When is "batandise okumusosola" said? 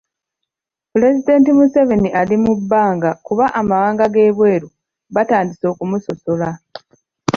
5.15-6.49